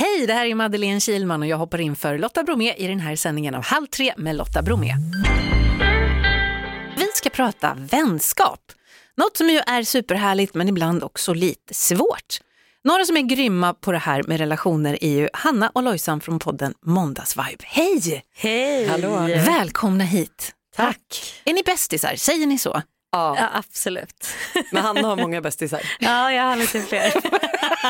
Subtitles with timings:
[0.00, 3.00] Hej, det här är Madeleine Kilman och jag hoppar in för Lotta Bromé i den
[3.00, 4.94] här sändningen av Halv tre med Lotta Bromé.
[6.96, 8.60] Vi ska prata vänskap.
[9.16, 12.40] Något som ju är superhärligt men ibland också lite svårt.
[12.84, 16.38] Några som är grymma på det här med relationer är ju Hanna och Lojsan från
[16.38, 17.64] podden Måndagsvibe.
[17.64, 18.24] Hej!
[18.34, 18.86] Hej!
[18.88, 19.16] Hallå.
[19.46, 20.52] Välkomna hit.
[20.76, 21.34] Tack.
[21.44, 22.16] Är ni bästisar?
[22.16, 22.82] Säger ni så?
[23.12, 24.26] Ja, Ja, absolut.
[24.72, 25.80] men Hanna har många bästisar.
[25.98, 27.12] Ja, jag har lite fler.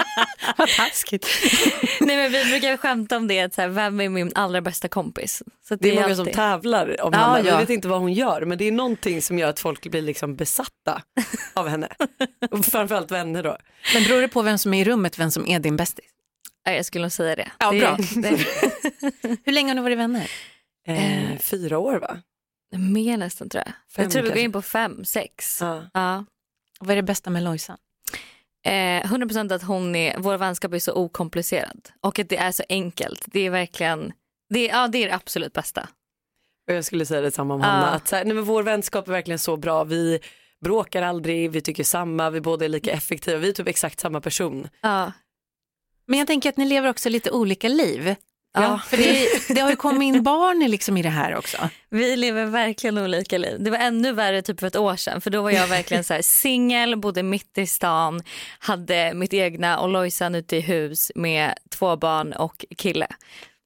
[0.60, 1.26] Vad taskigt.
[2.00, 4.88] Nej, men vi brukar skämta om det, att så här, vem är min allra bästa
[4.88, 5.42] kompis?
[5.68, 6.16] Så att Det är många alltid...
[6.16, 7.48] som tävlar om Ja, Hanna.
[7.48, 7.56] ja.
[7.56, 10.02] Vi vet inte vad hon gör men det är någonting som gör att folk blir
[10.02, 11.02] liksom besatta
[11.54, 11.88] av henne.
[12.50, 13.56] Och framförallt vänner då.
[13.94, 16.04] Men beror det på vem som är i rummet, vem som är din bästis?
[16.64, 17.50] Ja, jag skulle nog säga det.
[17.58, 17.96] Ja, det, bra.
[18.14, 18.28] Det,
[19.44, 20.30] Hur länge har ni varit vänner?
[20.86, 22.18] Eh, fyra år va?
[22.72, 23.72] det mer nästan tror jag.
[23.96, 25.58] Fem jag tror vi går in på fem, sex.
[25.60, 25.82] Ja.
[25.94, 26.24] Ja.
[26.80, 27.76] Vad är det bästa med Lojsan?
[28.66, 32.62] Eh, 100% att hon är, vår vänskap är så okomplicerad och att det är så
[32.68, 33.24] enkelt.
[33.26, 34.12] Det är verkligen,
[34.48, 35.88] det är, ja, det är det absolut bästa.
[36.68, 37.60] Och jag skulle säga detsamma om.
[37.60, 37.90] Hanna.
[37.90, 39.84] Att så här, nej, men vår vänskap är verkligen så bra.
[39.84, 40.20] Vi
[40.64, 43.38] bråkar aldrig, vi tycker samma, vi båda är lika effektiva.
[43.38, 44.68] Vi är typ exakt samma person.
[44.80, 45.12] Ja.
[46.06, 48.14] Men jag tänker att ni lever också lite olika liv.
[48.52, 48.80] Ja.
[48.86, 51.56] För det, det har ju kommit in barn liksom i det här också.
[51.88, 53.56] Vi lever verkligen olika liv.
[53.60, 56.18] Det var ännu värre typ för ett år sedan för då var jag verkligen så
[56.22, 58.22] singel, bodde mitt i stan,
[58.58, 63.06] hade mitt egna och Lojsan ute i hus med två barn och kille.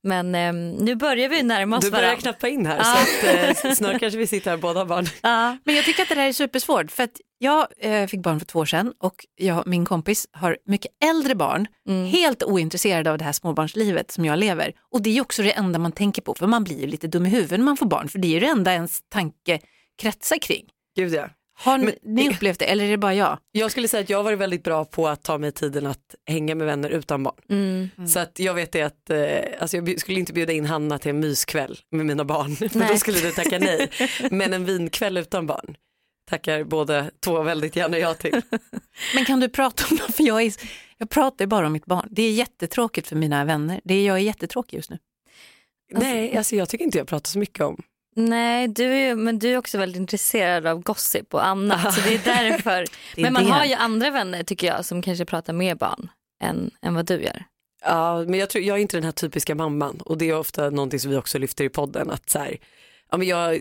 [0.04, 2.20] Men ehm, nu börjar vi närma oss Du börjar varandra.
[2.22, 2.84] knappa in här Ja.
[2.84, 3.26] så
[3.60, 5.06] att, eh, snart kanske vi sitter här båda barn.
[5.22, 5.56] Ja.
[5.64, 8.46] Men jag tycker att det där är supersvårt för att jag eh, fick barn för
[8.46, 12.06] två år sedan och jag, min kompis har mycket äldre barn, Mm.
[12.06, 14.72] helt ointresserade av det här småbarnslivet som jag lever.
[14.92, 17.26] Och det är också det enda man tänker på för man blir ju lite dum
[17.26, 19.58] i huvudet när man får barn för det är ju det enda ens tanke
[20.02, 20.64] kretsar kring.
[20.96, 21.28] Gud ja.
[21.56, 23.38] Har ni, Men- ni upplevt det eller är det bara jag?
[23.52, 26.14] Jag skulle säga att jag har varit väldigt bra på att ta mig tiden att
[26.26, 27.40] hänga med vänner utan barn.
[27.50, 28.08] Mm.
[28.08, 31.10] Så att jag vet det att eh, alltså jag skulle inte bjuda in Hanna till
[31.10, 32.88] en myskväll med mina barn för Nej.
[32.90, 33.90] då skulle du tacka nej.
[34.30, 35.76] Men en vinkväll utan barn
[36.30, 38.42] tackar båda två väldigt gärna ja till.
[39.14, 40.12] Men kan du prata om det?
[40.12, 40.52] För jag, är,
[40.98, 42.08] jag pratar bara om mitt barn.
[42.10, 43.80] Det är jättetråkigt för mina vänner.
[43.84, 44.98] Det är, jag är jättetråkig just nu.
[45.92, 47.82] nej, alltså jag tycker inte jag pratar så mycket om.
[48.14, 52.00] Nej, du är, ju- men du är också väldigt intresserad av gossip och annat så
[52.00, 52.20] det är
[52.50, 52.84] därför.
[53.14, 53.50] Det är men man det.
[53.50, 56.08] har ju andra vänner tycker jag som kanske pratar mer barn
[56.42, 57.44] än, än vad du gör.
[57.84, 60.70] Ja, men jag, tror, jag är inte den här typiska mamman och det är ofta
[60.70, 62.10] någonting som vi också lyfter i podden.
[62.10, 62.56] Att så här,
[63.10, 63.60] ja, men jag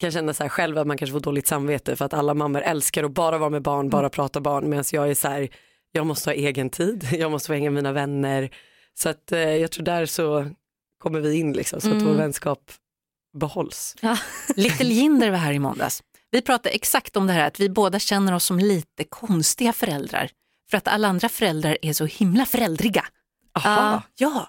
[0.00, 2.60] kan känna så här själv att man kanske får dåligt samvete för att alla mammor
[2.62, 5.48] älskar att bara vara med barn, bara prata barn medan jag är så här,
[5.92, 8.50] jag måste ha egen tid, jag måste få hänga med mina vänner.
[8.94, 10.46] Så att eh, jag tror där så
[10.98, 12.06] kommer vi in liksom så att Mm.
[12.06, 12.72] vår vänskap
[13.34, 13.96] behålls.
[14.56, 16.02] Little Jinder var här i måndags.
[16.30, 20.30] Vi pratade exakt om det här att vi båda känner oss som lite konstiga föräldrar.
[20.70, 23.04] För att alla andra föräldrar är så himla föräldriga.
[23.58, 24.02] Aha.
[24.16, 24.48] Ja,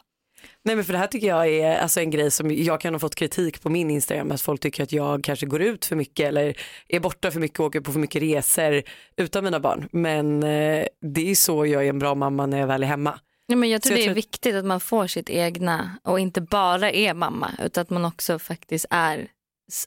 [0.63, 3.00] Nej men för det här tycker jag är alltså en grej som jag kan ha
[3.00, 6.28] fått kritik på min Instagram att folk tycker att jag kanske går ut för mycket
[6.28, 6.57] eller
[6.88, 8.84] är borta för mycket och åker på för mycket resor
[9.18, 9.90] utan mina barn.
[9.91, 13.19] Men eh, det är så jag är en bra mamma när jag väl är hemma.
[13.47, 15.29] Ja, men jag tror Så jag det är tror att- viktigt att man får sitt
[15.29, 19.28] egna och inte bara är mamma utan att man också faktiskt är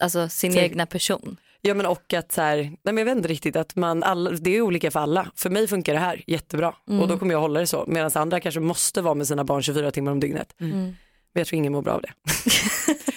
[0.00, 1.36] alltså, sin Så- egna person.
[1.60, 4.30] Ja men och att så här, nej men jag vet inte riktigt att man, alla,
[4.30, 5.30] det är olika för alla.
[5.34, 7.84] För mig funkar det här jättebra och då kommer jag hålla det så.
[7.86, 10.54] Medan andra kanske måste vara med sina barn 24 timmar om dygnet.
[10.60, 10.78] Mm.
[10.80, 12.12] Men jag tror ingen mår bra av det.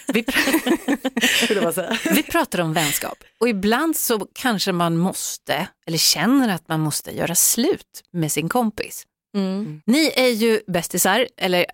[0.14, 6.56] vi, pr- jag vi pratar om vänskap och ibland så kanske man måste, eller känner
[6.56, 9.04] att man måste göra slut med sin kompis.
[9.36, 9.82] Mm.
[9.86, 11.66] Ni är ju bästisar, eller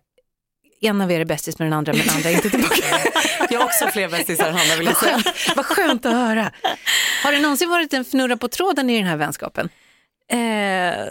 [0.81, 2.75] en av er är bästis med den andra men den andra är inte tillbaka.
[3.49, 5.17] Jag har också fler bästisar än Hanna vill jag Vad säga.
[5.17, 6.51] skönt, vad skönt att höra.
[7.23, 9.69] Har det någonsin varit en fnurra på tråden i den här vänskapen?
[10.31, 11.05] Eh,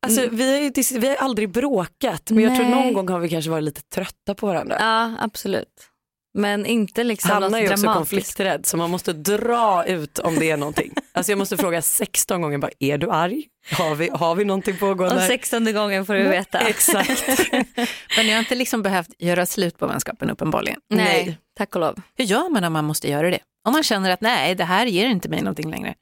[0.00, 0.60] Alltså, vi, har
[0.92, 2.74] ju, vi har aldrig bråkat men jag tror Nej.
[2.84, 4.76] någon gång har vi kanske varit lite trötta på varandra.
[4.80, 5.88] ja, absolut.
[6.34, 7.94] Men inte liksom Hanna är också dramatiskt.
[7.98, 10.92] konflikträdd så man måste dra ut om det är någonting.
[11.16, 13.44] Alltså jag måste fråga 16 gånger bara, är du arg?
[13.72, 15.26] Har vi, har vi någonting Och pågående?
[15.26, 16.58] sextonde gången får du veta.
[16.58, 17.28] Exakt.
[18.16, 20.80] Men ni har inte liksom behövt göra slut på vänskapen uppenbarligen.
[20.90, 21.38] Nej, Nej.
[21.56, 22.00] tack och lov.
[22.16, 23.38] Hur gör man om man måste göra det?
[23.64, 25.94] Om man känner att nej, det här ger inte mig någonting längre.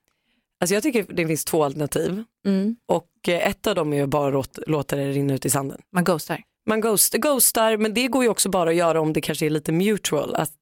[0.61, 2.77] Alltså jag tycker det finns två alternativ Mm.
[2.89, 5.51] och eh, ett av dem är ju bara att låt- låta det rinna ut i
[5.51, 5.81] sanden.
[5.93, 6.41] Man ghostar.
[6.67, 9.51] Man ghost, ghostar men det går ju också bara att göra om det kanske är
[9.51, 10.35] lite mutual.
[10.35, 10.53] Att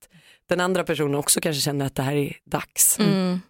[0.49, 2.99] den andra personen också kanske känner att det här är dags.
[2.99, 3.41] Mm.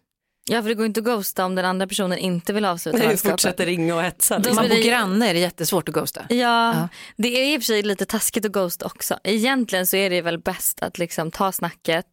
[0.50, 3.06] Ja för det går inte att ghosta om den andra personen inte vill avsluta Nej,
[3.09, 3.33] vänskapen.
[3.33, 4.37] fortsätter ringa och hetsa.
[4.39, 4.56] Liksom.
[4.56, 6.23] Man bor det- granne är det jättesvårt att ghosta.
[6.29, 6.89] Ja, Ja.
[7.17, 9.19] det är i och för sig lite taskigt att ghosta också.
[9.25, 12.06] Egentligen så är det väl bäst att liksom ta snacket.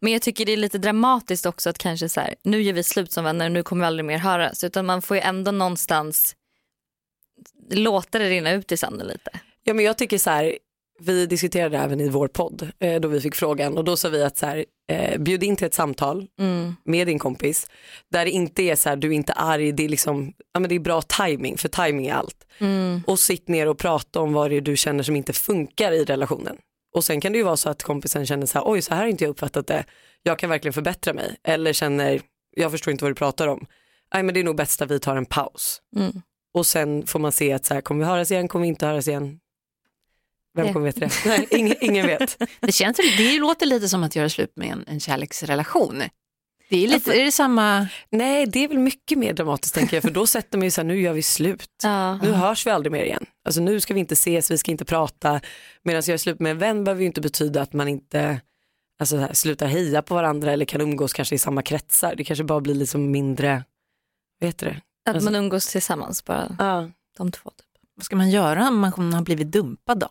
[0.00, 2.82] Men jag tycker det är lite dramatiskt också att kanske så här, nu gör vi
[2.82, 4.64] slut som vänner och nu kommer vi aldrig mer höras.
[4.64, 6.36] Utan man får ju ändå någonstans
[7.70, 9.30] låta det rinna ut i sanden lite.
[9.64, 10.58] Ja men jag tycker så här,
[11.00, 14.22] vi diskuterade även i vår podd eh, då vi fick frågan och då sa vi
[14.22, 16.76] att så här, eh, bjud in till ett samtal Mm.
[16.84, 17.66] med din kompis
[18.12, 20.68] där det inte är så här, du är inte arg, det är liksom, ja men
[20.68, 22.46] det är bra timing för timing är allt.
[22.58, 23.00] Mm.
[23.06, 26.04] Och sitt ner och prata om vad det är du känner som inte funkar i
[26.04, 26.56] relationen.
[26.94, 29.00] Och sen kan det ju vara så att kompisen känner så här, oj så här
[29.00, 29.84] har inte jag uppfattat det,
[30.22, 31.36] jag kan verkligen förbättra mig.
[31.44, 32.20] Eller känner,
[32.56, 33.66] jag förstår inte vad du pratar om.
[34.14, 35.80] Nej men det är nog bäst att vi tar en paus.
[35.96, 36.22] Mm.
[36.54, 38.86] Och sen får man se att så här, kommer vi höras igen, kommer vi inte
[38.86, 39.38] höras igen?
[40.54, 41.10] Vem kommer veta det?
[41.26, 42.42] Nej, ingen, ingen vet.
[42.60, 46.02] Det, känns, det låter lite som att göra slut med en, en kärleksrelation.
[46.70, 47.88] Det är, lite, är det samma...
[48.10, 50.80] Nej det är väl mycket mer dramatiskt tänker jag för då sätter man ju så
[50.80, 51.70] här, nu gör vi slut.
[51.82, 52.16] Ja.
[52.16, 53.26] Nu hörs vi aldrig mer igen.
[53.44, 55.40] Alltså nu ska vi inte ses, vi ska inte prata.
[55.82, 58.40] Medan jag är slut med en vän behöver ju inte betyda att man inte
[59.00, 62.14] alltså, så här, slutar heja på varandra eller kan umgås kanske i samma kretsar.
[62.16, 63.64] Det kanske bara blir liksom mindre,
[64.40, 64.80] vet du det?
[65.10, 66.90] Att man umgås tillsammans bara, Ja.
[67.16, 67.50] de två.
[67.50, 67.66] Typ.
[67.96, 70.08] Vad ska man göra om man har blivit dumpad då?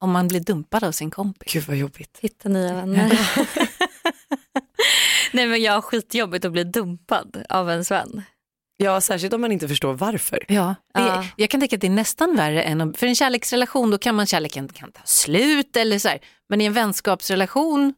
[0.00, 1.52] Om man blir dumpad av sin kompis?
[1.52, 2.18] Gud vad jobbigt.
[2.22, 3.20] Hitta nya vänner.
[5.32, 8.22] Nej men jag har skitjobbigt att bli dumpad av en vän.
[8.76, 10.44] Ja, särskilt om man inte förstår varför.
[10.48, 11.24] Ja, Ja.
[11.36, 14.14] jag kan tänka att det är nästan värre än om, för en kärleksrelation då kan
[14.14, 16.18] man kärleken kan ta slut eller så här.
[16.48, 17.94] Men i en vänskapsrelation,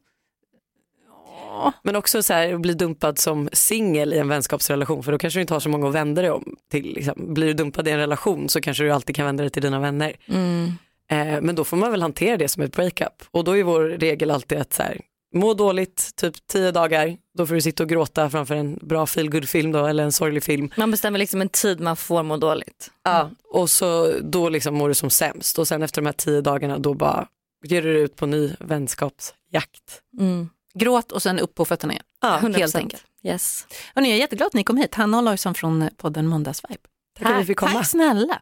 [1.83, 5.39] Men också så här, att bli dumpad som singel i en vänskapsrelation för då kanske
[5.39, 6.93] du inte har så många att vända dig om till.
[6.93, 7.33] Liksom.
[7.33, 9.79] Blir du dumpad i en relation så kanske du alltid kan vända dig till dina
[9.79, 10.13] vänner.
[10.27, 10.71] Mm.
[11.11, 13.23] Eh, men då får man väl hantera det som ett breakup.
[13.31, 15.01] Och då är vår regel alltid att så här,
[15.35, 19.47] må dåligt, typ tio dagar, då får du sitta och gråta framför en bra feel
[19.47, 20.69] film då, eller en sorglig film.
[20.77, 22.91] Man bestämmer liksom en tid man får må dåligt.
[23.03, 23.29] Ja.
[23.53, 26.77] Och så då liksom mår du som sämst och sen efter de här tio dagarna
[26.77, 27.27] då bara
[27.65, 30.01] ger du dig ut på ny vänskapsjakt.
[30.19, 30.49] Mm.
[30.73, 32.05] gråt och sen upp på fötterna igen.
[32.21, 32.57] Ja, 100%.
[32.57, 33.03] helt enkelt.
[33.23, 33.67] Yes.
[33.95, 34.95] Hörrni, jag är jätteglad att ni kom hit.
[34.95, 36.79] Hanna och Lojsan från podden Måndagsvibe.
[37.17, 37.71] tack för att vi fick komma.
[37.73, 38.41] Tack snälla.